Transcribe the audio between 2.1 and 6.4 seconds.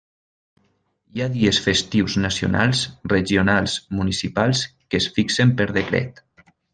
nacionals, regionals, municipals que es fixen per decret.